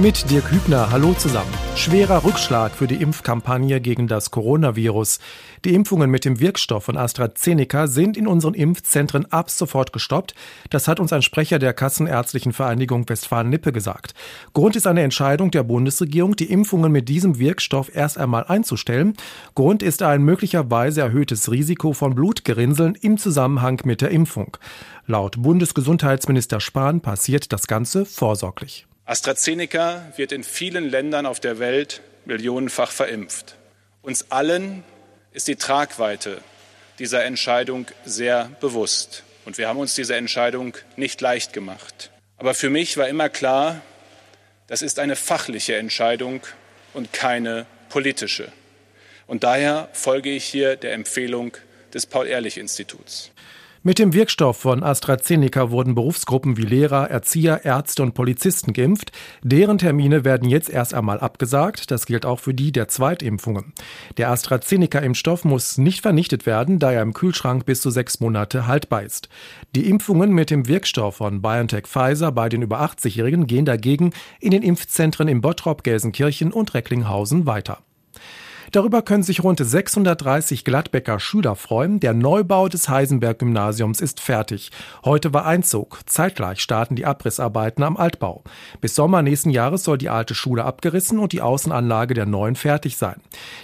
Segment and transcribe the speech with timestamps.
[0.00, 1.50] Mit Dirk Hübner, hallo zusammen.
[1.74, 5.18] Schwerer Rückschlag für die Impfkampagne gegen das Coronavirus.
[5.64, 10.36] Die Impfungen mit dem Wirkstoff von AstraZeneca sind in unseren Impfzentren ab sofort gestoppt.
[10.70, 14.14] Das hat uns ein Sprecher der Kassenärztlichen Vereinigung Westfalen-Lippe gesagt.
[14.52, 19.14] Grund ist eine Entscheidung der Bundesregierung, die Impfungen mit diesem Wirkstoff erst einmal einzustellen.
[19.56, 24.56] Grund ist ein möglicherweise erhöhtes Risiko von Blutgerinnseln im Zusammenhang mit der Impfung.
[25.08, 28.86] Laut Bundesgesundheitsminister Spahn passiert das Ganze vorsorglich.
[29.08, 33.56] AstraZeneca wird in vielen Ländern auf der Welt millionenfach verimpft.
[34.02, 34.84] Uns allen
[35.32, 36.42] ist die Tragweite
[36.98, 39.22] dieser Entscheidung sehr bewusst.
[39.46, 42.10] Und wir haben uns diese Entscheidung nicht leicht gemacht.
[42.36, 43.80] Aber für mich war immer klar,
[44.66, 46.42] das ist eine fachliche Entscheidung
[46.92, 48.52] und keine politische.
[49.26, 51.56] Und daher folge ich hier der Empfehlung
[51.94, 53.30] des Paul-Ehrlich-Instituts.
[53.84, 59.12] Mit dem Wirkstoff von AstraZeneca wurden Berufsgruppen wie Lehrer, Erzieher, Ärzte und Polizisten geimpft.
[59.44, 61.92] Deren Termine werden jetzt erst einmal abgesagt.
[61.92, 63.72] Das gilt auch für die der Zweitimpfungen.
[64.16, 69.04] Der AstraZeneca-Impfstoff muss nicht vernichtet werden, da er im Kühlschrank bis zu sechs Monate haltbar
[69.04, 69.28] ist.
[69.76, 74.50] Die Impfungen mit dem Wirkstoff von BioNTech Pfizer bei den über 80-Jährigen gehen dagegen in
[74.50, 77.78] den Impfzentren in Bottrop, Gelsenkirchen und Recklinghausen weiter.
[78.72, 82.00] Darüber können sich rund 630 Gladbecker Schüler freuen.
[82.00, 84.70] Der Neubau des Heisenberg-Gymnasiums ist fertig.
[85.04, 86.00] Heute war Einzug.
[86.06, 88.42] Zeitgleich starten die Abrissarbeiten am Altbau.
[88.80, 92.96] Bis Sommer nächsten Jahres soll die alte Schule abgerissen und die Außenanlage der neuen fertig
[92.96, 93.20] sein.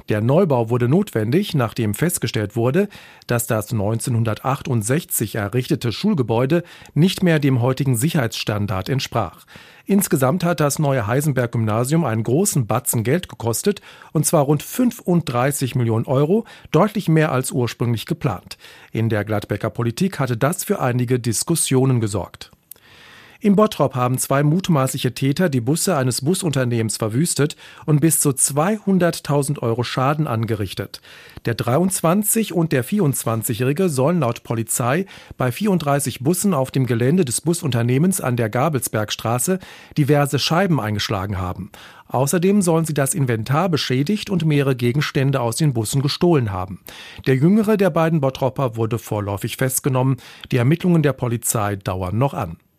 [0.09, 2.89] Der Neubau wurde notwendig, nachdem festgestellt wurde,
[3.27, 6.63] dass das 1968 errichtete Schulgebäude
[6.95, 9.45] nicht mehr dem heutigen Sicherheitsstandard entsprach.
[9.87, 13.83] Insgesamt hat das neue Heisenberg-Gymnasium einen großen Batzen Geld gekostet,
[14.13, 18.57] und zwar rund 35 Millionen Euro, deutlich mehr als ursprünglich geplant.
[18.93, 22.51] In der Gladbecker Politik hatte das für einige Diskussionen gesorgt.
[23.45, 29.59] In Bottrop haben zwei mutmaßliche Täter die Busse eines Busunternehmens verwüstet und bis zu 200.000
[29.59, 31.03] Euro Schaden angerichtet.
[31.45, 35.05] Der 23 und der 24-Jährige sollen laut Polizei
[35.37, 39.59] bei 34 Bussen auf dem Gelände des Busunternehmens an der Gabelsbergstraße
[39.99, 41.71] diverse Scheiben eingeschlagen haben.
[42.09, 46.81] Außerdem sollen sie das Inventar beschädigt und mehrere Gegenstände aus den Bussen gestohlen haben.
[47.27, 50.17] Der jüngere der beiden Bottropper wurde vorläufig festgenommen.
[50.51, 52.57] Die Ermittlungen der Polizei dauern noch an.